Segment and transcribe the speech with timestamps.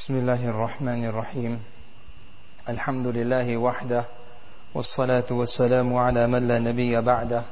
[0.00, 1.60] بسم الله الرحمن الرحيم.
[2.68, 4.04] الحمد لله وحده
[4.74, 7.42] والصلاة والسلام على من لا نبي بعده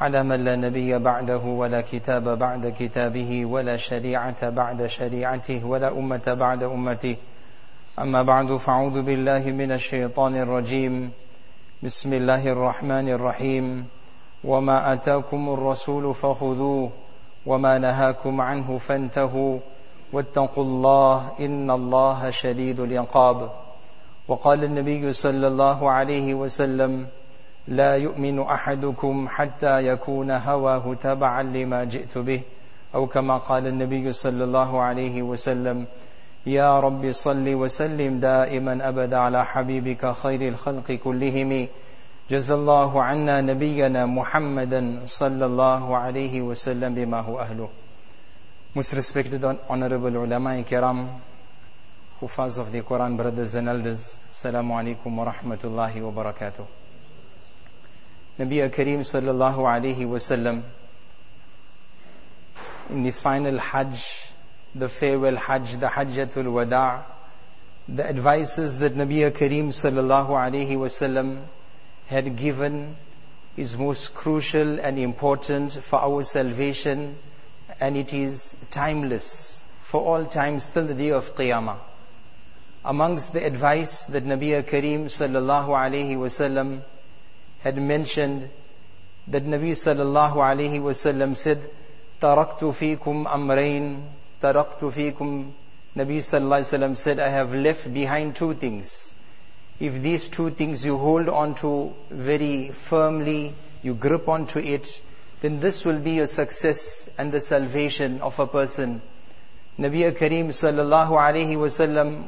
[0.00, 6.34] على من لا نبي بعده ولا كتاب بعد كتابه ولا شريعة بعد شريعته ولا أمة
[6.34, 7.16] بعد أمته.
[7.98, 11.10] أما بعد فأعوذ بالله من الشيطان الرجيم.
[11.82, 13.86] بسم الله الرحمن الرحيم.
[14.44, 16.90] وما أتاكم الرسول فخذوه
[17.46, 19.58] وما نهاكم عنه فانتهوا.
[20.12, 23.50] واتقوا الله إن الله شديد العقاب.
[24.28, 27.06] وقال النبي صلى الله عليه وسلم
[27.68, 32.40] لا يؤمن أحدكم حتى يكون هواه تبعا لما جئت به.
[32.94, 35.86] أو كما قال النبي صلى الله عليه وسلم
[36.46, 41.66] يا رب صل وسلم دائما أبدا على حبيبك خير الخلق كلهم.
[42.30, 47.68] جزا الله عنا نبينا محمدا صلى الله عليه وسلم بما هو أهله.
[48.72, 51.20] Most respected honorable ulama kiram,
[52.20, 56.64] Hufaz of the Quran, brothers and elders, Assalamu alaikum wa rahmatullahi wa barakatuh.
[58.38, 60.62] Nabi Kareem sallallahu alayhi wa sallam,
[62.90, 64.30] in this final Hajj,
[64.76, 67.04] the farewell Hajj, the Hajjatul Wada',
[67.88, 71.42] the advices that Nabi Kareem sallallahu alayhi wa sallam
[72.06, 72.96] had given
[73.56, 77.16] is most crucial and important for our salvation
[77.80, 81.78] and it is timeless for all times till the day of Qiyamah.
[82.84, 86.82] Amongst the advice that Nabi Kareem sallallahu alayhi wasallam
[87.60, 88.48] had mentioned,
[89.28, 91.58] that Nabi sallallahu alayhi wasallam said,
[92.22, 94.08] "Taraktu fikum amrain,
[94.42, 95.52] taraktu fikum."
[95.96, 99.14] Nabi sallallahu alayhi wasallam said, "I have left behind two things.
[99.78, 105.00] If these two things you hold on to very firmly, you grip onto it,
[105.40, 109.00] then this will be a success and the salvation of a person.
[109.78, 112.24] Nabi Kareem sallallahu alayhi wasallam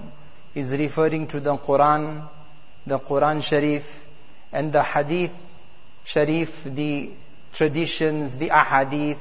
[0.55, 2.28] is referring to the Quran,
[2.86, 4.08] the Quran Sharif,
[4.52, 5.34] and the Hadith
[6.05, 7.11] Sharif, the
[7.52, 9.18] traditions, the Ahadith,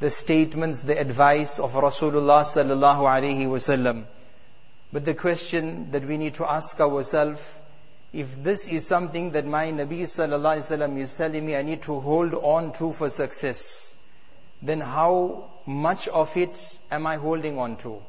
[0.00, 4.04] the statements, the advice of Rasulullah sallallahu alayhi wasallam.
[4.92, 7.40] But the question that we need to ask ourselves,
[8.12, 11.82] if this is something that my Nabi sallallahu alaihi wasallam is telling me I need
[11.82, 13.96] to hold on to for success,
[14.60, 18.02] then how much of it am I holding on to?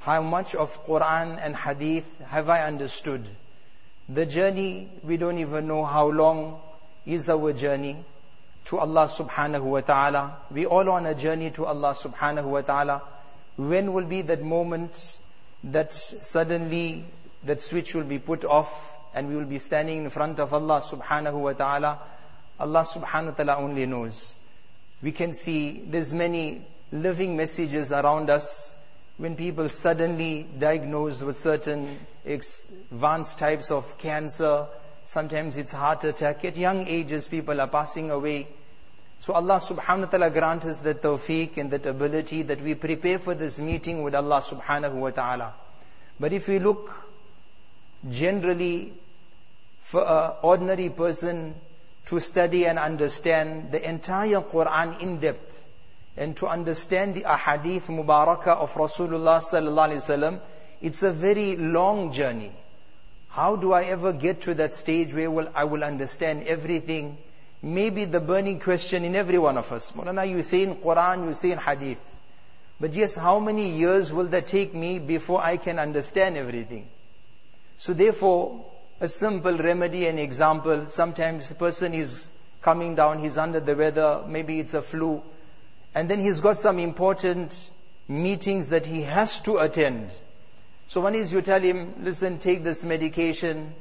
[0.00, 3.28] How much of Quran and Hadith have I understood?
[4.08, 6.60] The journey, we don't even know how long
[7.06, 8.04] is our journey
[8.66, 10.36] to Allah subhanahu wa ta'ala.
[10.50, 13.02] We all on a journey to Allah subhanahu wa ta'ala.
[13.56, 15.18] When will be that moment
[15.62, 17.04] that suddenly
[17.44, 20.80] that switch will be put off and we will be standing in front of Allah
[20.80, 21.98] subhanahu wa ta'ala.
[22.58, 24.36] Allah subhanahu wa ta'ala only knows.
[25.02, 28.74] We can see there's many living messages around us
[29.16, 34.66] when people suddenly diagnosed with certain advanced types of cancer,
[35.04, 36.44] sometimes it's heart attack.
[36.44, 38.48] At young ages, people are passing away.
[39.20, 43.18] So Allah subhanahu wa ta'ala grant us the tawfiq and that ability that we prepare
[43.18, 45.54] for this meeting with Allah subhanahu wa ta'ala.
[46.18, 46.92] But if we look
[48.10, 48.92] generally
[49.84, 51.54] for an uh, ordinary person
[52.06, 55.60] to study and understand the entire Quran in depth
[56.16, 60.40] and to understand the ahadith mubarakah of Rasulullah sallallahu alaihi wasallam,
[60.80, 62.50] it's a very long journey.
[63.28, 67.18] How do I ever get to that stage where will, I will understand everything?
[67.60, 69.92] Maybe the burning question in every one of us.
[69.92, 72.02] Mulana, you say in Quran, you say in Hadith.
[72.80, 76.88] But yes, how many years will that take me before I can understand everything?
[77.76, 78.64] So therefore,
[79.00, 80.86] a simple remedy and example.
[80.88, 82.28] Sometimes a person is
[82.62, 85.22] coming down, he's under the weather, maybe it's a flu,
[85.94, 87.70] and then he's got some important
[88.08, 90.10] meetings that he has to attend.
[90.88, 93.74] So one is you tell him, listen, take this medication.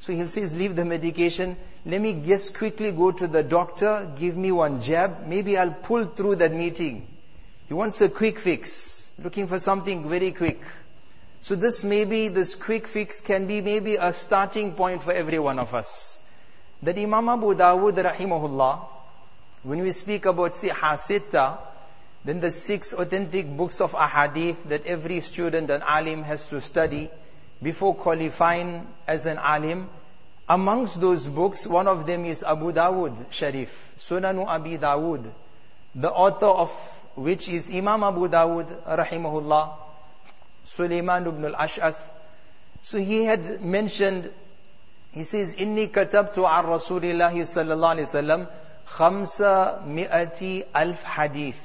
[0.00, 1.56] So he'll say, leave the medication.
[1.84, 5.26] Let me just quickly go to the doctor, give me one jab.
[5.26, 7.06] Maybe I'll pull through that meeting.
[7.68, 10.60] He wants a quick fix, looking for something very quick.
[11.42, 15.58] So this maybe, this quick fix can be maybe a starting point for every one
[15.58, 16.20] of us.
[16.82, 18.80] That Imam Abu Dawud rahimahullah,
[19.62, 21.58] when we speak about Siha Sitta,
[22.24, 27.10] then the six authentic books of ahadith that every student and alim has to study
[27.62, 29.88] before qualifying as an alim.
[30.48, 35.30] Amongst those books, one of them is Abu Dawud Sharif, Sunanu Abi Dawud,
[35.94, 36.70] the author of
[37.14, 39.72] which is Imam Abu Dawud rahimahullah,
[40.69, 42.05] Sulaiman ibn al-Ash'as.
[42.81, 44.31] So he had mentioned,
[45.11, 48.47] he says, إِنِّي كَتَبْتُ عَنْ رَسُولِ اللَّهِ صَلَّى اللَّهِ عَلَيْهِ وسلم
[48.87, 49.41] خَمْسَ
[49.87, 51.55] مِئَةِ أَلْفْ حَدِيث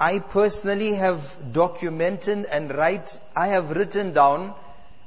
[0.00, 4.54] I personally have documented and write, I have written down,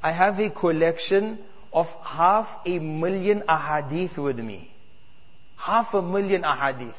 [0.03, 1.39] I have a collection
[1.73, 4.71] of half a million ahadith with me.
[5.55, 6.93] Half a million ahadith.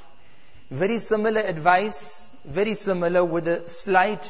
[0.73, 4.29] Very similar advice, very similar with a slight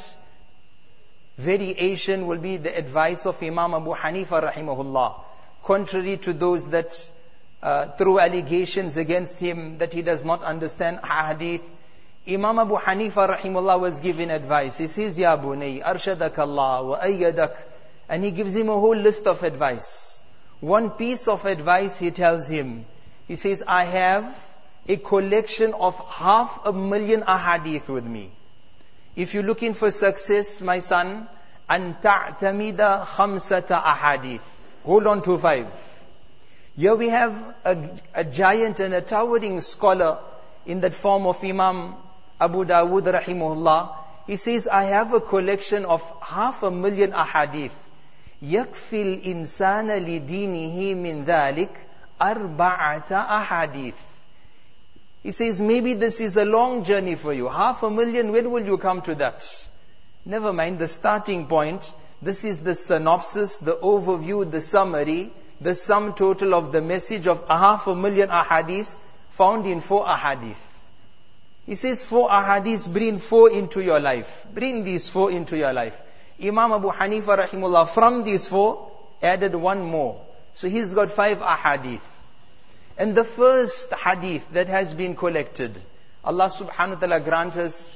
[1.40, 5.22] variation will be the advice of Imam Abu Hanifa rahimahullah.
[5.64, 7.10] Contrary to those that
[7.64, 11.62] uh, throw allegations against him that he does not understand hadith.
[12.28, 14.78] Imam Abu Hanifa rahimahullah was given advice.
[14.78, 17.56] He says, Ya bunay, arshadak Allah wa ayyadak.
[18.10, 20.22] And he gives him a whole list of advice.
[20.60, 22.86] One piece of advice he tells him.
[23.30, 24.26] He says, I have
[24.90, 28.32] a collection of half a million ahadith with me.
[29.17, 31.29] If you're looking for success, my son,
[31.71, 34.41] أن تعتمد خمسة أحاديث.
[34.85, 35.67] Hold on to five.
[36.77, 40.19] Here we have a, a giant and a towering scholar
[40.67, 41.95] in that form of Imam
[42.41, 43.95] Abu Dawood rahimahullah.
[44.27, 47.73] He says, I have a collection of half a million ahadith.
[48.43, 51.71] يكفي الإنسان لدينه من ذلك
[52.21, 53.95] أربعة أحاديث.
[55.24, 57.50] he says, maybe this is a long journey for you.
[57.50, 59.46] Half a million, when will you come to that?
[60.26, 61.94] Never mind the starting point.
[62.22, 65.32] This is the synopsis, the overview, the summary,
[65.62, 68.98] the sum total of the message of a half a million ahadith
[69.30, 70.56] found in four ahadith.
[71.66, 74.46] He says four ahadith, bring four into your life.
[74.54, 76.00] Bring these four into your life.
[76.42, 78.92] Imam Abu Hanifa rahimullah from these four
[79.22, 80.22] added one more.
[80.54, 82.02] So he's got five ahadith.
[83.00, 85.82] And the first hadith that has been collected,
[86.22, 87.92] Allah subhanahu wa ta'ala grant us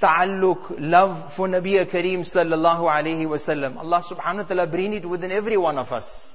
[0.00, 3.76] ta'alluq, love for Nabi Kareem sallallahu alayhi wasallam.
[3.76, 6.34] Allah subhanahu wa ta'ala bring it within every one of us.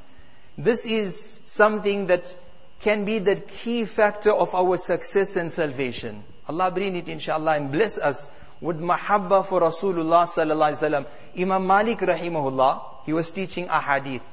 [0.59, 2.35] This is something that
[2.81, 6.23] can be the key factor of our success and salvation.
[6.47, 8.29] Allah bring it inshallah and bless us
[8.61, 11.07] with mahabba for Rasulullah sallallahu alayhi wasallam.
[11.35, 14.23] Imam Malik rahimahullah, he was teaching a hadith.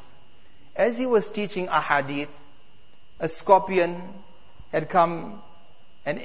[0.77, 2.29] As he was teaching a hadith,
[3.21, 4.03] a scorpion
[4.73, 5.43] had come
[6.07, 6.21] and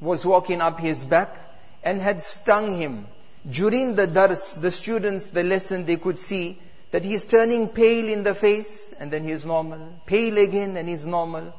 [0.00, 1.34] was walking up his back
[1.82, 3.06] and had stung him.
[3.48, 6.58] During the dars, the students, the lesson, they could see
[6.90, 10.76] that he is turning pale in the face and then he is normal, pale again
[10.76, 11.54] and he's normal.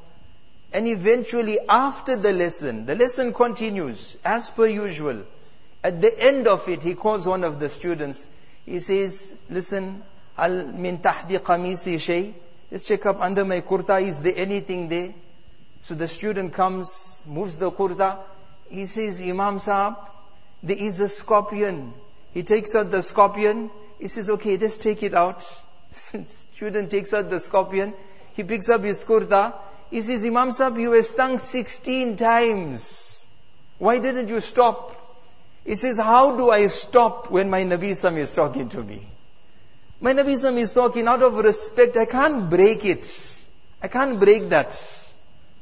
[0.73, 5.23] And eventually after the lesson, the lesson continues as per usual.
[5.83, 8.27] At the end of it, he calls one of the students.
[8.65, 10.03] He says, listen,
[10.37, 12.33] al min tahdi qamisi shay.
[12.69, 15.13] Let's check up under my kurta, is there anything there?
[15.83, 18.17] So the student comes, moves the kurta.
[18.69, 19.95] He says, Imam Saab,
[20.61, 21.93] there is a scorpion.
[22.33, 23.71] He takes out the scorpion.
[23.99, 25.45] He says, okay, just take it out.
[25.93, 27.93] student takes out the scorpion.
[28.33, 29.53] He picks up his kurta.
[29.89, 33.25] He says, Imam Saab, you were stung 16 times.
[33.77, 34.93] Why didn't you stop?
[35.65, 39.07] He says, how do I stop when my Nabi Sam is talking to me?
[39.99, 41.97] My Nabi is talking out of respect.
[41.97, 43.07] I can't break it.
[43.81, 44.69] I can't break that.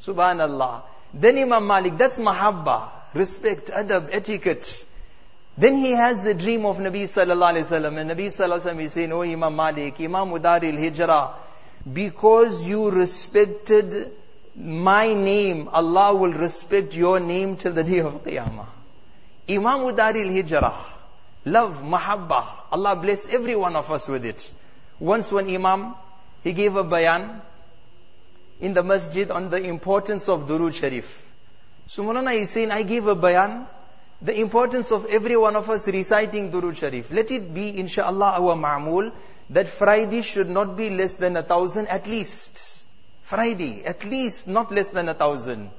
[0.02, 0.82] Subhanallah.
[1.14, 4.86] Then Imam Malik, that's mahabba, respect, adab, etiquette.
[5.58, 8.82] Then he has a dream of Nabi sallallahu alaihi wasallam, and Nabi sallallahu alaihi wasallam
[8.82, 11.36] is saying, "Oh Imam Malik, Imam Udaril Hijrah,
[11.94, 14.12] because you respected
[14.56, 18.66] my name, Allah will respect your name till the day of Qiyamah."
[19.48, 20.95] Imam Udaril Hijrah
[21.46, 22.46] love, mahabbah.
[22.72, 24.52] Allah bless every one of us with it.
[25.00, 25.96] Once one Imam,
[26.44, 27.42] he gave a bayan
[28.60, 31.22] in the masjid on the importance of Durood Sharif.
[31.88, 33.68] So Mulana is saying, I gave a bayan,
[34.22, 37.12] the importance of every one of us reciting Durood Sharif.
[37.12, 39.12] Let it be, inshallah, our ma'mul,
[39.52, 42.86] that Friday should not be less than a thousand at least.
[43.22, 45.70] Friday, at least not less than a thousand.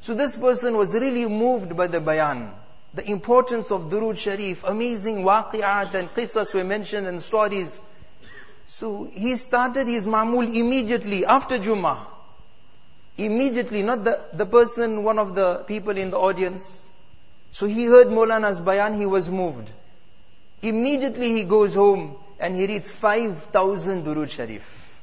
[0.00, 2.52] So this person was really moved by the bayan
[2.94, 7.82] the importance of Durood Sharif, amazing waqi'at and qisas were mentioned and stories.
[8.66, 11.98] So he started his mamul immediately after Jummah.
[13.16, 16.88] Immediately, not the, the person, one of the people in the audience.
[17.52, 19.70] So he heard Molana's bayan, he was moved.
[20.62, 25.00] Immediately he goes home and he reads 5,000 Durood Sharif.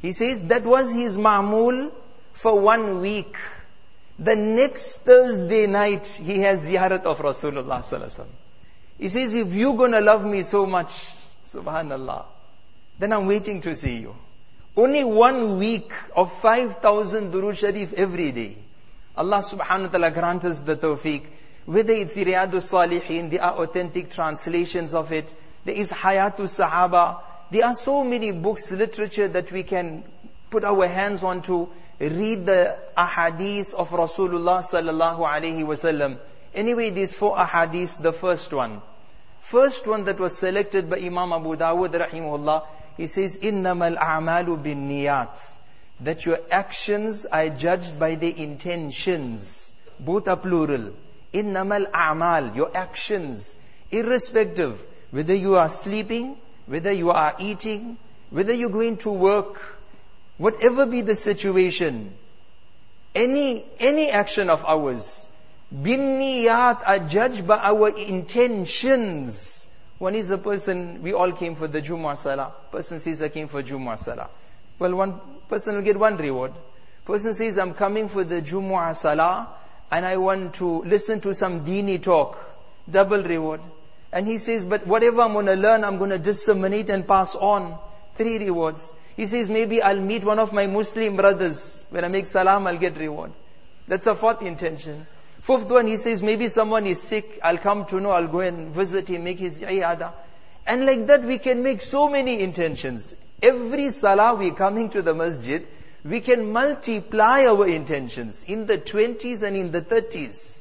[0.00, 1.90] He says that was his ma'mul
[2.32, 3.36] for one week.
[4.18, 8.26] The next Thursday night, he has ziyarat of Rasulullah sallallahu
[8.98, 10.90] He says, if you're gonna love me so much,
[11.46, 12.24] subhanallah,
[12.98, 14.16] then I'm waiting to see you.
[14.76, 18.56] Only one week of 5,000 Durood Sharif every day.
[19.16, 21.24] Allah subhanahu wa ta'ala grant us the tawfiq.
[21.66, 25.32] Whether it's the Riyadus Salihin, there are authentic translations of it.
[25.64, 27.20] There is Hayatul Sahaba.
[27.50, 30.02] There are so many books, literature that we can
[30.49, 31.67] put our hands onto
[31.99, 36.17] read the ahadith of Rasulullah sallallahu alaihi wasallam.
[36.53, 38.81] Anyway, these four ahadith, the first one.
[39.39, 42.65] First one that was selected by Imam Abu Dawud rahimahullah,
[42.97, 45.37] he says, إِنَّمَا الْأَعْمَالُ بِالنِّيَّاتِ
[46.01, 49.73] That your actions are judged by the intentions.
[49.99, 50.93] Both are plural.
[51.33, 53.57] إِنَّمَا الْأَعْمَالُ Your actions,
[53.91, 57.97] irrespective, whether you are sleeping, whether you are eating,
[58.29, 59.59] whether you're going to work,
[60.38, 62.14] whatever be the situation,
[63.14, 65.28] any, any action of ours,
[65.74, 69.66] binniyat are judged by our intentions.
[69.98, 72.52] One is a person, we all came for the Jummah Salah.
[72.70, 74.30] Person says, I came for Jummah Salah.
[74.78, 76.52] Well, one person will get one reward.
[77.04, 79.48] Person says, I'm coming for the Jummah Salah
[79.90, 82.38] and I want to listen to some dini talk.
[82.88, 83.60] Double reward.
[84.12, 87.78] And he says, but whatever I'm to learn, I'm to disseminate and pass on.
[88.16, 88.94] Three rewards.
[89.18, 91.84] He says, maybe I'll meet one of my Muslim brothers.
[91.90, 93.32] When I make salam, I'll get reward.
[93.88, 95.08] That's a fourth intention.
[95.40, 98.72] Fifth one, he says, maybe someone is sick, I'll come to know, I'll go and
[98.72, 100.12] visit him, make his iyada.
[100.64, 103.16] And like that, we can make so many intentions.
[103.42, 105.66] Every salah we coming to the masjid,
[106.04, 110.60] we can multiply our intentions in the 20s and in the 30s.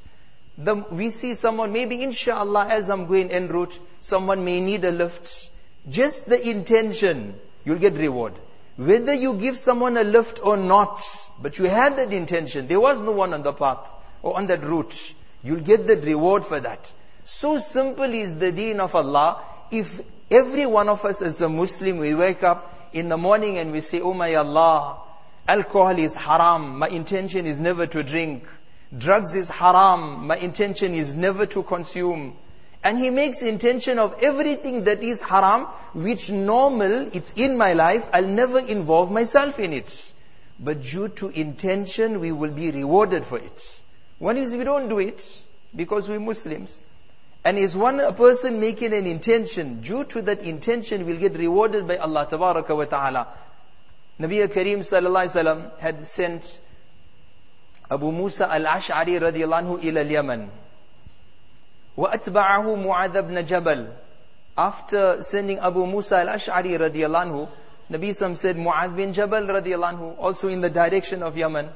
[0.57, 4.91] The, we see someone, maybe inshallah, as I'm going en route, someone may need a
[4.91, 5.51] lift.
[5.87, 8.33] Just the intention, you'll get reward.
[8.77, 11.01] Whether you give someone a lift or not,
[11.41, 13.89] but you had that intention, there was no one on the path
[14.21, 16.91] or on that route, you'll get the reward for that.
[17.23, 19.43] So simple is the deen of Allah.
[19.71, 19.99] If
[20.31, 23.81] every one of us as a Muslim, we wake up in the morning and we
[23.81, 24.99] say, Oh my Allah,
[25.47, 28.45] alcohol is haram, my intention is never to drink.
[28.95, 30.27] Drugs is haram.
[30.27, 32.37] My intention is never to consume.
[32.87, 35.63] And he makes intention of everything that is haram,
[35.93, 39.95] which normal, it's in my life, I'll never involve myself in it.
[40.57, 43.81] But due to intention, we will be rewarded for it.
[44.19, 45.21] One is we don't do it,
[45.75, 46.81] because we're Muslims.
[47.43, 51.89] And is one a person making an intention, due to that intention, we'll get rewarded
[51.89, 53.27] by Allah Tabaraka wa Ta'ala.
[54.17, 56.57] Nabi Kareem Sallallahu Alaihi Wasallam had sent
[57.91, 60.49] Abu Musa al-Ash'ari radiallahu ila al-Yaman.
[61.96, 63.88] وأتبعه معاذ بن جبل.
[64.56, 67.48] After sending Abu Musa al-Ash'ari radiallahu,
[67.90, 71.68] Nabi Sam said Mu'adh bin Jabal radiallahu, also in the direction of Yemen.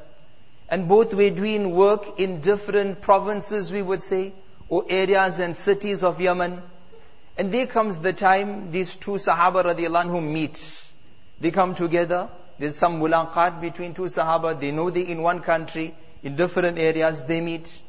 [0.68, 4.32] And both were doing work in different provinces, we would say,
[4.68, 6.62] or areas and cities of Yemen.
[7.38, 10.88] And there comes the time these two Sahaba radiallahu meet.
[11.40, 14.58] They come together, there's some mulaqat between two Sahaba.
[14.58, 17.82] They know they in one country, in different areas, they meet.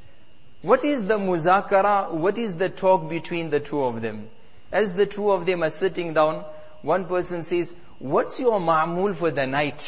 [0.63, 2.13] What is the muzakara?
[2.13, 4.29] What is the talk between the two of them?
[4.71, 6.45] As the two of them are sitting down,
[6.83, 9.81] one person says, what's your ma'mul for the night?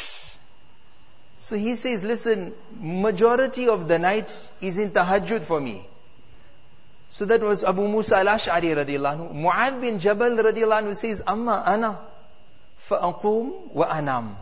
[1.37, 5.85] So he says, listen, majority of the night is in tahajjud for me.
[7.11, 9.33] So that was Abu Musa al-Ash'ari radiallahu anhu.
[9.33, 11.99] Mu'adh bin Jabal radiallahu anhu says, Amma ana
[12.77, 14.35] fa'aqum wa anam.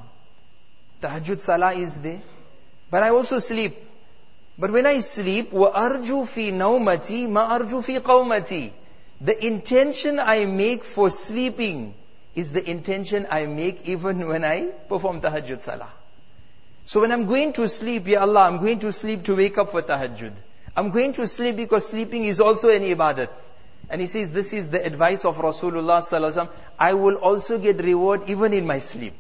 [1.02, 2.22] Tahajjud salah is there.
[2.90, 3.76] But I also sleep.
[4.59, 8.73] But when I sleep, وَأَرْجُو فِي نَوْمَتِي مَا أَرْجُو فِي قَوْمَتِي
[9.21, 11.95] The intention I make for sleeping
[12.35, 15.91] is the intention I make even when I perform tahajjud salah.
[16.87, 19.71] So when I'm going to sleep, Ya Allah, I'm going to sleep to wake up
[19.71, 20.33] for tahajjud.
[20.77, 23.29] I'm going to sleep because sleeping is also an ibadat.
[23.91, 28.29] And he says, this is the advice of Rasulullah sallallahu I will also get reward
[28.29, 29.15] even in my sleep.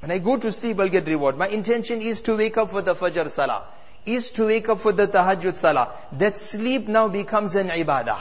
[0.00, 1.36] When I go to sleep, I'll get reward.
[1.38, 3.64] My intention is to wake up for the Fajr Salah.
[4.05, 5.93] Is to wake up for the Tahajjud Salah.
[6.13, 8.19] That sleep now becomes an ibadah.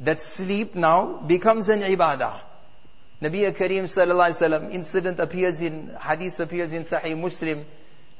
[0.00, 2.40] That sleep now becomes an ibadah.
[3.22, 7.64] Nabi Kareem sallallahu alaihi wasallam incident appears in hadith appears in Sahih Muslim.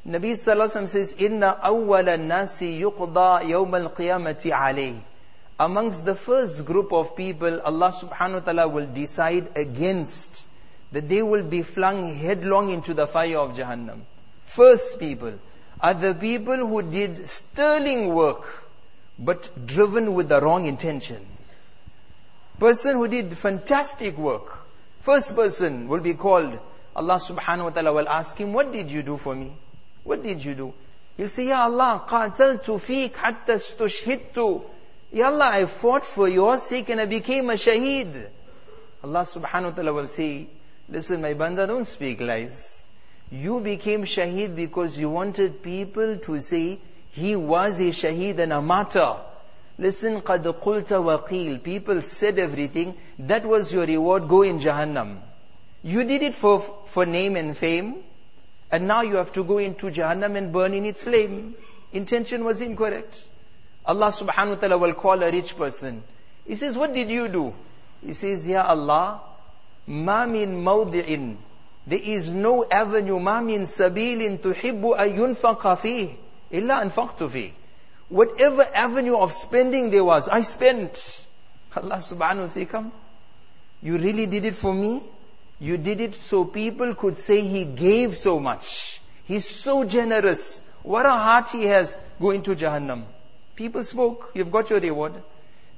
[0.07, 5.01] Nabi sallallahu alaihi wasallam says, "Inna nasi yuqda yawm al-qiyamati alayh."
[5.59, 10.45] Amongst the first group of people, Allah subhanahu wa ta'ala will decide against
[10.93, 14.03] that they will be flung headlong into the fire of Jahannam.
[14.45, 15.35] First people
[15.83, 18.45] are the people who did sterling work,
[19.19, 21.27] but driven with the wrong intention.
[22.61, 24.59] Person who did fantastic work,
[25.01, 26.59] first person will be called.
[26.95, 29.53] Allah subhanahu wa ta'ala will ask him, what did you do for me?
[30.05, 30.75] What did you do?
[31.17, 34.63] He'll say, Ya Allah, qataltu feek hatta stushhidtu.
[35.13, 38.29] Ya Allah, I fought for your sake and I became a shaheed.
[39.03, 40.47] Allah subhanahu wa ta'ala will say,
[40.89, 42.82] Listen, my banda, don't speak lies.
[43.32, 46.80] You became shaheed because you wanted people to say
[47.12, 49.18] he was a shaheed and a martyr.
[49.78, 51.62] Listen, قَدْ قُلْتَ وَقِيل.
[51.62, 52.96] People said everything.
[53.20, 54.28] That was your reward.
[54.28, 55.20] Go in Jahannam.
[55.84, 57.98] You did it for, for name and fame.
[58.72, 61.56] And now you have to go into Jahannam and burn in its flame.
[61.94, 63.24] Intention was incorrect.
[63.86, 66.04] Allah subhanahu wa ta'ala will call a rich person.
[66.46, 67.54] He says, what did you do?
[68.06, 69.22] He says, Ya Allah,
[69.86, 71.38] ma min mawdi'in.
[71.87, 76.15] there is no avenue, ma min sabilin tuhibbu an yunfaqa fih,
[76.51, 77.53] illa anfaqtu fih.
[78.09, 81.27] Whatever avenue of spending there was, I spent.
[81.75, 82.93] Allah subhanahu wa ta'ala.
[83.83, 85.03] You really did it for me?
[85.59, 89.01] You did it so people could say he gave so much.
[89.25, 90.61] He's so generous.
[90.83, 91.99] What a heart he has.
[92.21, 93.05] Go into Jahannam.
[93.57, 94.31] People spoke.
[94.35, 95.15] You've got your reward.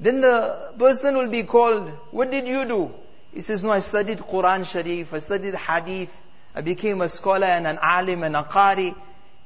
[0.00, 1.88] Then the person will be called.
[2.10, 2.94] What did you do?
[3.34, 5.12] He says, no, I studied Quran Sharif.
[5.12, 6.14] I studied Hadith.
[6.54, 8.94] I became a scholar and an alim and a qari.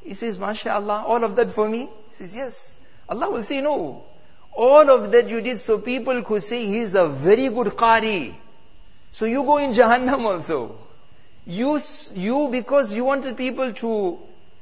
[0.05, 1.89] He says, MashaAllah, all of that for me?
[2.11, 2.77] He says, yes.
[3.09, 4.05] Allah will say, no.
[4.53, 8.35] All of that you did so people could say he's a very good qari.
[9.13, 10.77] So you go in Jahannam also.
[11.47, 11.81] You,
[12.15, 14.19] you, because you wanted people to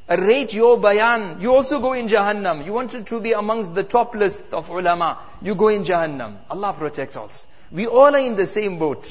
[0.08, 2.64] rate your bayan, you also go in Jahannam.
[2.64, 6.36] You wanted to be amongst the top list of ulama, you go in Jahannam.
[6.48, 7.46] Allah protects us.
[7.76, 9.02] We all are in the same boat.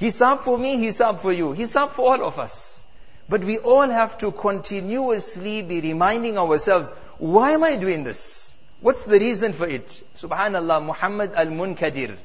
[0.00, 1.48] Hisab for me, Hisab for you.
[1.50, 2.82] Hisab for all of us.
[3.28, 8.56] But we all have to continuously be reminding ourselves, why am I doing this?
[8.80, 10.02] What's the reason for it?
[10.16, 12.16] Subhanallah, Muhammad al-Munkadir.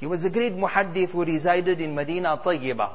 [0.00, 2.92] He was a great muhaddith who resided in Medina Tayyibah.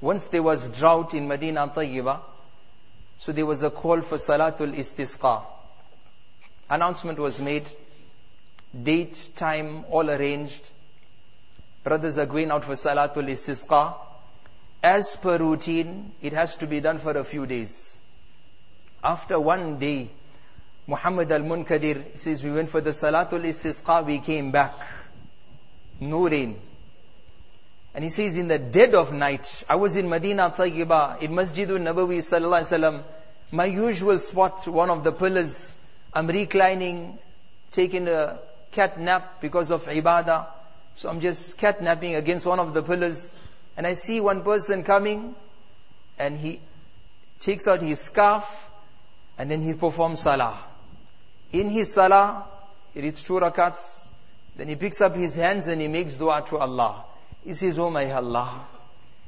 [0.00, 2.20] Once there was drought in Medina Tayyibah,
[3.18, 5.42] so there was a call for Salatul Istisqa.
[6.70, 7.68] Announcement was made,
[8.80, 10.70] date, time, all arranged.
[11.84, 13.94] Brothers are going out for Salatul Istisqa.
[14.82, 18.00] As per routine, it has to be done for a few days.
[19.02, 20.10] After one day,
[20.86, 24.74] Muhammad al-Munkadir says, we went for the Salatul Istisqa, we came back
[26.00, 26.56] no rain.
[27.94, 31.78] And he says, in the dead of night, I was in Medina Tayyibah, in Masjidul
[31.78, 33.02] Nabawi sallallahu alaihi wasallam,
[33.50, 35.76] my usual spot, one of the pillars.
[36.14, 37.18] I'm reclining,
[37.70, 38.38] taking a
[38.72, 40.46] cat nap because of ibadah.
[40.96, 43.34] So I'm just cat napping against one of the pillars.
[43.76, 45.34] And I see one person coming,
[46.18, 46.60] and he
[47.40, 48.68] takes out his scarf,
[49.38, 50.58] and then he performs salah.
[51.52, 52.46] In his salah,
[52.94, 54.08] he reads two rakats,
[54.56, 57.04] then he picks up his hands and he makes dua to Allah.
[57.44, 58.66] He says, Oh my Allah,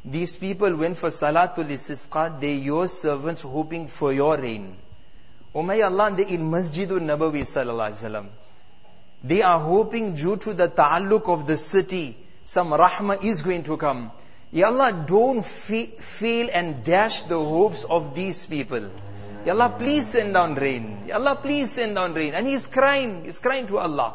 [0.04, 4.76] these people went for Salatul Istisqa, they your servants hoping for your rain.
[5.54, 8.26] Oh my Allah, they in Masjidul Nabawi sallallahu alaihi wasallam.
[9.24, 13.78] They are hoping due to the ta'alluq of the city, some rahmah is going to
[13.78, 14.12] come.
[14.52, 18.90] Ya Allah, don't fa- fail and dash the hopes of these people.
[19.46, 21.04] Ya Allah, please send down rain.
[21.06, 22.34] Ya Allah, please send down rain.
[22.34, 24.14] And he's crying, he's crying to Allah.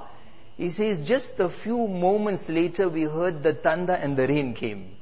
[0.57, 4.95] He says, just a few moments later, we heard the thunder and the rain came.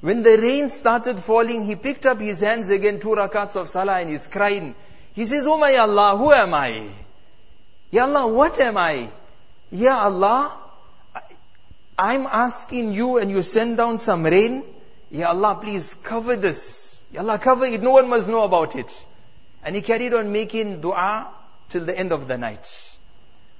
[0.00, 4.00] When the rain started falling, he picked up his hands again, two rakats of salah,
[4.00, 4.74] and he's crying.
[5.14, 6.88] He says, Oh my Allah, who am I?
[7.92, 9.08] Ya Allah, what am I?
[9.70, 10.56] Ya Allah,
[11.98, 14.62] I'm asking you and you send down some rain.
[15.10, 17.04] Ya Allah, please cover this.
[17.12, 17.82] Ya Allah, cover it.
[17.82, 18.92] No one must know about it.
[19.64, 21.28] And he carried on making dua
[21.68, 22.68] till the end of the night.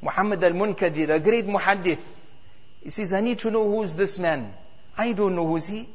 [0.02, 2.04] Muhammad al-Munkadir, a great muhaddith.
[2.84, 4.52] He says, I need to know who's this man.
[4.96, 5.88] I don't know who's he.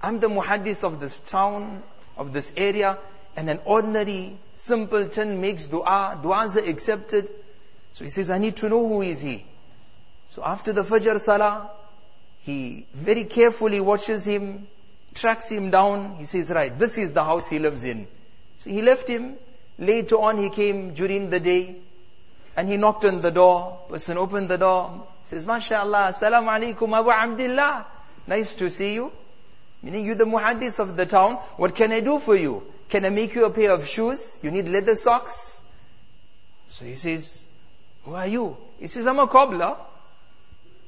[0.00, 1.82] I'm the muhaddith of this town,
[2.16, 2.98] of this area,
[3.34, 7.28] and an ordinary simpleton makes dua, du'as are accepted.
[7.92, 9.44] So he says, I need to know who is he.
[10.28, 11.70] So after the Fajr Salah,
[12.40, 14.68] he very carefully watches him,
[15.14, 16.16] tracks him down.
[16.16, 18.06] He says, right, this is the house he lives in.
[18.58, 19.36] So he left him.
[19.78, 21.76] Later on he came during the day.
[22.56, 23.80] And he knocked on the door.
[23.88, 25.06] Person opened the door.
[25.24, 27.86] Says, MashaAllah, Salam alaikum Abu Abdullah.
[28.26, 29.12] Nice to see you.
[29.82, 31.34] Meaning you're the muhaddis of the town.
[31.56, 32.64] What can I do for you?
[32.88, 34.40] Can I make you a pair of shoes?
[34.42, 35.62] You need leather socks?
[36.66, 37.44] So he says,
[38.08, 38.56] who are you?
[38.80, 39.76] He says, I'm a cobbler.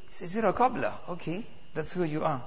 [0.09, 0.95] He says, you're a cobbler.
[1.11, 2.43] Okay, that's who you are.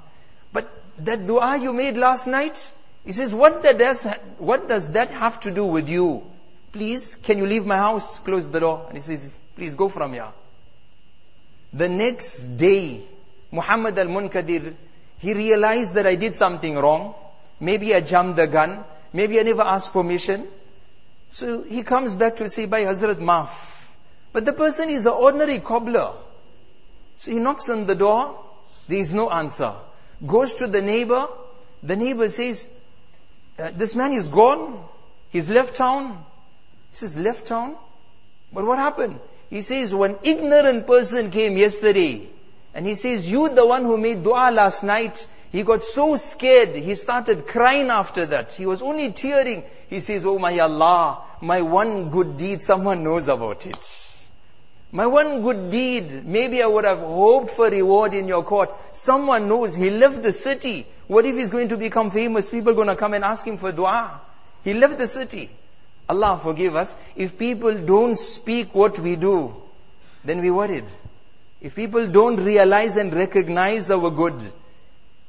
[0.51, 2.71] But that dua you made last night,
[3.05, 4.07] he says, what, that does,
[4.37, 6.23] what does that have to do with you?
[6.73, 8.19] please, can you leave my house?
[8.19, 8.85] Close the door.
[8.89, 10.31] And he says, please go from here.
[11.71, 13.05] The next day,
[13.51, 14.73] Muhammad al-Munkadir,
[15.19, 17.15] he realized that I did something wrong.
[17.59, 18.83] Maybe I jumped the gun.
[19.13, 20.47] Maybe I never asked permission.
[21.29, 23.82] So he comes back to say, by Hazrat Maaf.
[24.33, 26.13] But the person is an ordinary cobbler.
[27.17, 28.43] So he knocks on the door.
[28.87, 29.73] There is no answer.
[30.25, 31.27] Goes to the neighbor.
[31.83, 32.65] The neighbor says,
[33.57, 34.83] uh, this man is gone.
[35.29, 36.25] He's left town.
[36.91, 37.75] He says, left town?
[38.51, 39.19] But what happened?
[39.49, 42.27] He says, one ignorant person came yesterday
[42.73, 46.73] and he says, you the one who made dua last night, He got so scared,
[46.73, 48.53] he started crying after that.
[48.53, 49.63] He was only tearing.
[49.87, 53.77] He says, Oh my Allah, my one good deed, someone knows about it.
[54.93, 58.69] My one good deed, maybe I would have hoped for reward in your court.
[58.91, 60.85] Someone knows, he left the city.
[61.07, 62.51] What if he's going to become famous?
[62.51, 64.21] People to come and ask him for dua.
[64.63, 65.49] He left the city.
[66.07, 66.95] Allah forgive us.
[67.15, 69.55] If people don't speak what we do,
[70.23, 70.85] then we worried.
[71.59, 74.53] If people don't realize and recognize our good,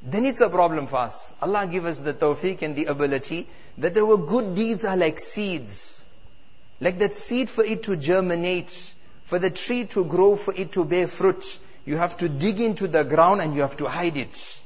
[0.03, 1.33] then it's a problem for us.
[1.41, 3.47] Allah give us the tawfiq and the ability
[3.79, 6.05] that our good deeds are like seeds.
[6.79, 8.93] Like that seed for it to germinate,
[9.25, 11.59] for the tree to grow, for it to bear fruit.
[11.83, 14.61] You have to dig into the ground and you have to hide it.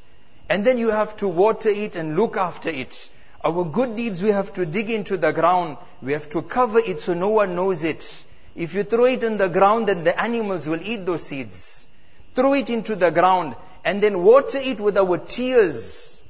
[0.50, 3.10] And then you have to water it and look after it.
[3.43, 5.78] Our good deeds we have to dig into the ground.
[6.02, 8.24] We have to cover it so no one knows it.
[8.56, 11.88] If you throw it in the ground, then the animals will eat those seeds.
[12.36, 16.22] Throw it into the ground and then water it with our tears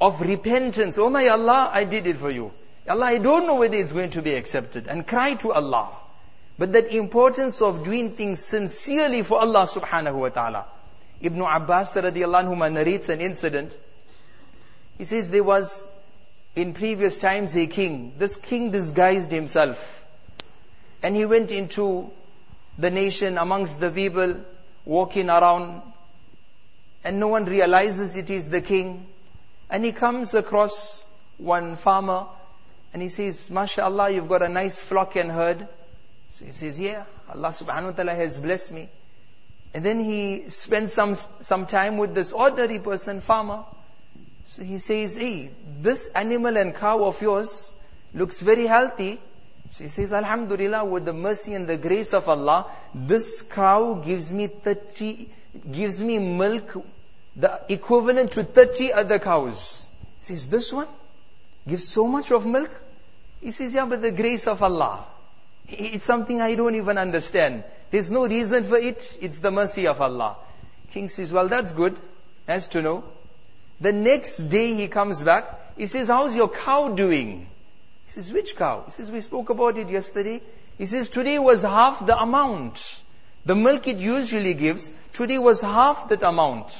[0.00, 0.98] of repentance.
[0.98, 2.50] Oh my Allah, I did it for you.
[2.88, 4.88] Allah, I don't know whether it's going to be accepted.
[4.88, 5.90] And cry to Allah.
[6.58, 10.66] But that importance of doing things sincerely for Allah subhanahu wa ta'ala.
[11.20, 13.76] Ibn Abbas radiallahu anhu narrates an incident.
[14.98, 15.88] He says there was
[16.56, 18.14] in previous times a king.
[18.18, 20.04] This king disguised himself.
[21.02, 22.10] And he went into
[22.76, 24.36] the nation amongst the people,
[24.84, 25.82] walking around,
[27.04, 29.06] and no one realizes it is the king.
[29.70, 31.04] And he comes across
[31.36, 32.26] one farmer,
[32.92, 35.68] and he says, MashaAllah, you've got a nice flock and herd.
[36.38, 38.88] So he says, yeah, Allah subhanahu wa ta'ala has blessed me.
[39.74, 43.64] And then he spends some, some time with this ordinary person, farmer.
[44.44, 47.72] So he says, hey, this animal and cow of yours
[48.14, 49.20] looks very healthy.
[49.70, 54.32] So he says, Alhamdulillah, with the mercy and the grace of Allah, this cow gives
[54.32, 55.28] me 30,
[55.72, 56.84] gives me milk,
[57.34, 59.88] the equivalent to 30 other cows.
[60.20, 60.88] He says, this one
[61.66, 62.70] gives so much of milk?
[63.40, 65.04] He says, yeah, but the grace of Allah.
[65.68, 67.64] It's something I don't even understand.
[67.90, 69.18] There's no reason for it.
[69.20, 70.36] It's the mercy of Allah.
[70.92, 71.98] King says, well, that's good.
[72.46, 73.04] Has to know.
[73.80, 75.76] The next day he comes back.
[75.76, 77.48] He says, how's your cow doing?
[78.06, 78.84] He says, which cow?
[78.86, 80.42] He says, we spoke about it yesterday.
[80.78, 83.02] He says, today was half the amount.
[83.44, 86.70] The milk it usually gives, today was half that amount.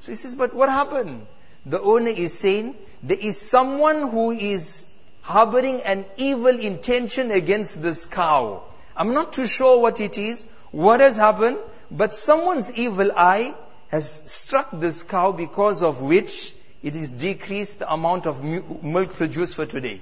[0.00, 1.26] So he says, but what happened?
[1.64, 4.84] The owner is saying, there is someone who is
[5.22, 8.62] harboring an evil intention against this cow.
[8.94, 11.58] I'm not too sure what it is, what has happened,
[11.90, 13.54] but someone's evil eye
[13.88, 19.54] has struck this cow because of which it has decreased the amount of milk produced
[19.54, 20.00] for today.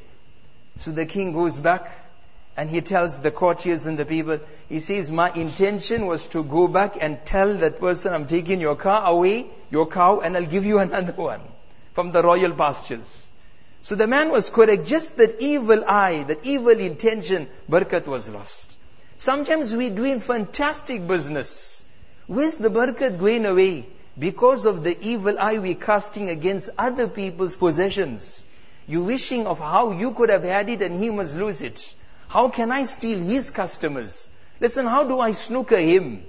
[0.79, 1.93] So the king goes back
[2.57, 6.69] and he tells the courtiers and the people, he says, my intention was to go
[6.69, 10.65] back and tell that person, I'm taking your car away, your cow, and I'll give
[10.65, 11.43] you another one
[11.93, 13.30] from the royal pastures.
[13.83, 14.87] So the man was correct.
[14.87, 18.77] Just that evil eye, that evil intention, barakat was lost.
[19.17, 21.85] Sometimes we're doing fantastic business.
[22.27, 23.87] Where's the barakat going away?
[24.19, 28.45] Because of the evil eye we're casting against other people's possessions.
[28.87, 31.95] You wishing of how you could have had it and he must lose it.
[32.29, 34.31] How can I steal his customers?
[34.61, 36.25] Listen, how do I snooker him?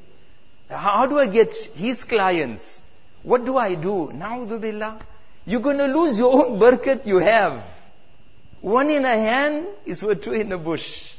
[0.70, 2.82] How do I get his clients?
[3.24, 4.12] What do I do?
[4.14, 5.00] Na'udhu billah.
[5.47, 7.63] You're gonna lose your own barakat you have.
[8.61, 11.13] One in a hand is worth two in a bush.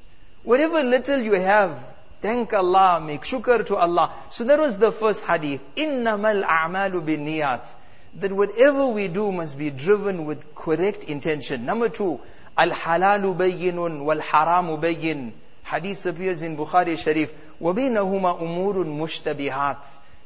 [0.43, 1.84] Whatever little you have,
[2.21, 4.13] thank Allah, make shukr to Allah.
[4.30, 5.62] So that was the first hadith.
[5.75, 7.65] إِنَّمَا الْأَعْمَالُ بِالنِّيَّاتِ
[8.15, 11.65] that whatever we do must be driven with correct intention.
[11.65, 12.19] Number two,
[12.58, 15.34] al-halalu bayyinun wal-haramu bayyin.
[15.63, 17.34] Hadith appears in Bukhari Sharif.
[17.62, 19.77] وَبَيْنَهُمَا أُمُورٌ مُشْتَبِهَاتٌ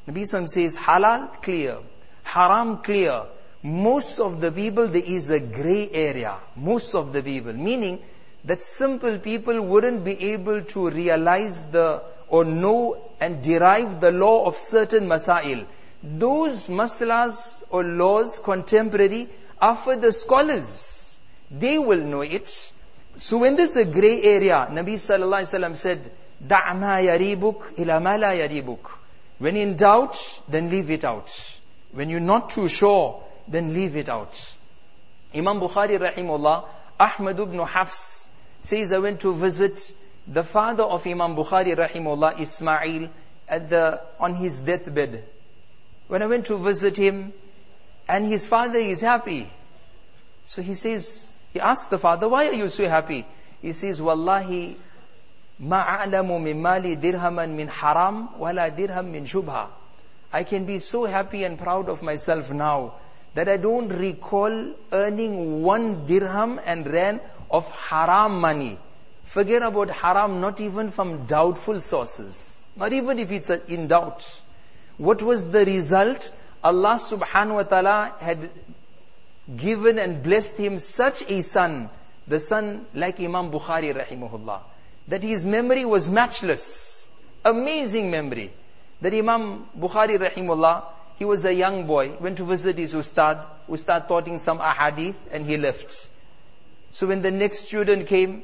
[0.07, 1.77] Nabi Sam says, halal, clear.
[2.23, 3.23] Haram, clear.
[3.66, 6.36] Most of the people, there is a gray area.
[6.54, 7.52] Most of the people.
[7.52, 7.98] Meaning,
[8.44, 14.44] that simple people wouldn't be able to realize the, or know and derive the law
[14.46, 15.66] of certain masail.
[16.04, 19.28] Those masalas or laws contemporary
[19.60, 21.18] are for the scholars.
[21.50, 22.72] They will know it.
[23.16, 26.12] So when there's a gray area, Nabi sallallahu alaihi wasallam said,
[26.46, 28.90] "Da'ma yaribuk ila ma la yaribuk."
[29.38, 30.16] When in doubt,
[30.48, 31.30] then leave it out.
[31.92, 34.54] When you're not too sure, then leave it out.
[35.34, 36.64] Imam Bukhari rahimullah,
[36.98, 38.28] Ahmad ibn Hafs
[38.60, 39.92] says, I went to visit
[40.26, 43.10] the father of Imam Bukhari rahimullah, Ismail,
[43.48, 45.24] at the, on his deathbed.
[46.08, 47.32] When I went to visit him,
[48.08, 49.50] and his father is happy.
[50.44, 53.26] So he says, he asked the father, why are you so happy?
[53.62, 54.76] He says, Wallahi,
[55.60, 59.68] a'lamu min mali dirhaman min haram wala dirham min shubha.
[60.32, 62.94] I can be so happy and proud of myself now.
[63.36, 64.52] That I don't recall
[64.90, 67.20] earning one dirham and rand
[67.50, 68.78] of haram money.
[69.24, 72.62] Forget about haram, not even from doubtful sources.
[72.76, 74.24] Not even if it's in doubt.
[74.96, 76.32] What was the result?
[76.64, 78.48] Allah subhanahu wa ta'ala had
[79.54, 81.90] given and blessed him such a son,
[82.26, 84.60] the son like Imam Bukhari rahimahullah,
[85.08, 87.06] that his memory was matchless.
[87.44, 88.50] Amazing memory.
[89.02, 90.84] That Imam Bukhari rahimahullah,
[91.17, 95.15] he was a young boy, went to visit his ustad, ustad taught him some ahadith
[95.31, 96.07] and he left.
[96.91, 98.43] So when the next student came,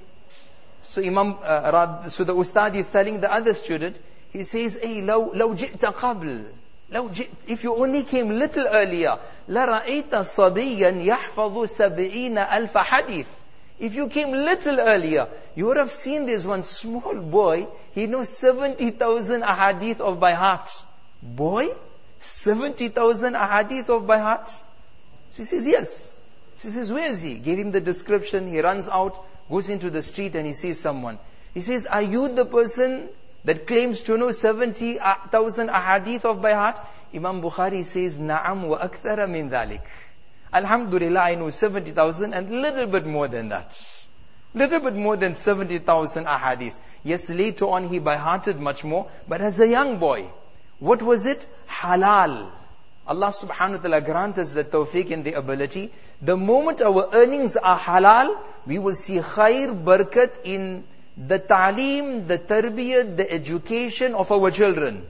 [0.81, 3.97] so Imam, uh, so the ustad is telling the other student,
[4.31, 6.43] he says, hey, لو, لو جئت قبل,
[6.91, 9.17] لو جئت, if you only came little earlier,
[9.49, 13.25] لرأيت صبيا يحفظ سبعين ألف حديث.
[13.79, 18.29] If you came little earlier, you would have seen this one small boy, he knows
[18.29, 20.69] 70,000 ahadith of by heart.
[21.21, 21.69] Boy?
[22.22, 24.50] 70,000 ahadith of by heart?
[25.35, 26.16] She says, yes.
[26.56, 27.35] She says, where is he?
[27.35, 31.18] Gave him the description, he runs out, goes into the street and he sees someone.
[31.54, 33.08] He says, are you the person
[33.44, 36.80] that claims to know 70,000 ahadith of by heart?
[37.14, 39.82] Imam Bukhari says, Na'am wa akthara min dhalik.
[40.52, 43.78] Alhamdulillah, I know 70,000 and little bit more than that.
[44.54, 46.80] Little bit more than 70,000 ahadith.
[47.04, 50.30] Yes, later on he by hearted much more, but as a young boy,
[50.88, 51.46] what was it?
[51.68, 52.50] Halal.
[53.06, 55.92] Allah subhanahu wa ta'ala grant us the tawfiq and the ability.
[56.20, 60.82] The moment our earnings are halal, we will see khair, barakat in
[61.16, 65.06] the ta'lim, the tarbiyah, the education of our children.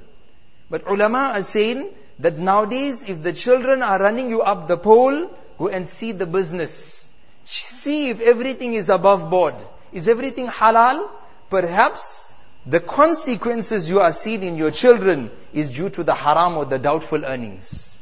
[0.69, 5.31] But ulama are saying that nowadays if the children are running you up the pole,
[5.59, 7.11] go and see the business.
[7.47, 9.55] See if everything is above board.
[9.93, 11.09] Is everything halal?
[11.49, 16.65] Perhaps the consequences you are seeing in your children is due to the haram or
[16.65, 17.99] the doubtful earnings.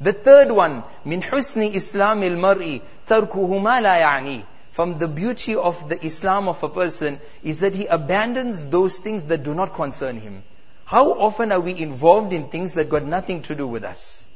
[0.00, 4.44] The third one, min husni islam il mar'i tarkuhu ma la ya'ni.
[4.70, 9.24] From the beauty of the Islam of a person is that he abandons those things
[9.24, 10.42] that do not concern him.
[10.86, 14.26] How often are we involved in things that got nothing to do with us?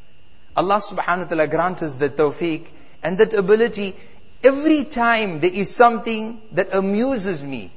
[0.55, 2.67] Allah subhanahu wa ta'ala grant us the tawfiq
[3.03, 3.97] and that ability.
[4.45, 7.71] Every time there is something that amuses me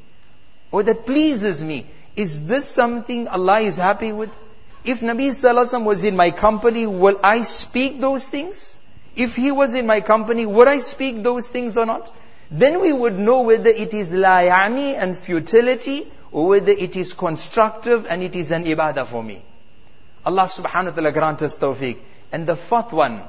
[0.70, 4.30] or that pleases me, is this something Allah is happy with?
[4.84, 8.78] If Nabi Sallallahu was in my company, will I speak those things?
[9.16, 12.12] If he was in my company, would I speak those things or not?
[12.50, 18.06] Then we would know whether it is layani and futility or whether it is constructive
[18.06, 19.42] and it is an ibadah for me.
[20.26, 21.96] Allah subhanahu wa ta'ala grant us tawfiq.
[22.32, 23.22] And the fourth one,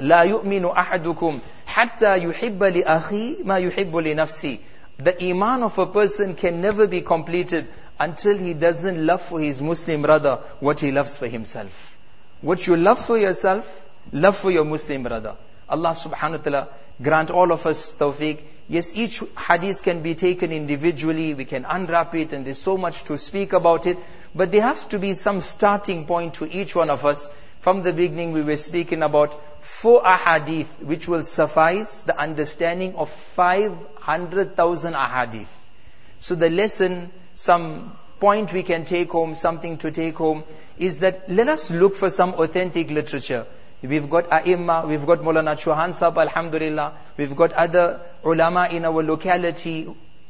[0.00, 4.58] لا يؤمن أحدكم حتى يحب لأخي ما يحب لنفسي.
[4.99, 7.67] The iman of a person can never be completed
[7.99, 11.97] until he doesn't love for his Muslim brother what he loves for himself.
[12.41, 15.35] What you love for yourself, love for your Muslim brother.
[15.69, 16.67] Allah subhanahu wa ta'ala
[17.01, 18.39] grant all of us tawfiq.
[18.69, 23.03] Yes, each hadith can be taken individually, we can unwrap it and there's so much
[23.05, 23.97] to speak about it.
[24.35, 27.29] But there has to be some starting point to each one of us.
[27.59, 33.09] From the beginning we were speaking about four ahadith which will suffice the understanding of
[33.09, 35.47] 500,000 ahadith.
[36.19, 40.43] So the lesson, some point we can take home, something to take home,
[40.77, 43.45] is that let us look for some authentic literature.
[43.81, 46.93] We've got Aimma, we've got Maulana Chauhan Sahib, Alhamdulillah.
[47.15, 49.87] We've got other ulama in our locality,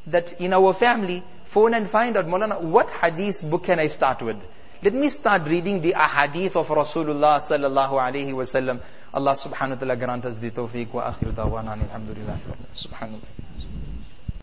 [0.08, 4.22] that in our family, phone and find out, Maulana, what hadith book can I start
[4.22, 4.38] with?
[4.84, 8.80] Let me start reading the ahadith of Rasulullah sallallahu alayhi wa sallam.
[9.12, 12.38] Allah subhanahu wa ta'ala grant us the tawfiq wa akhir dawana alhamdulillah.
[12.76, 13.67] Subhanallah.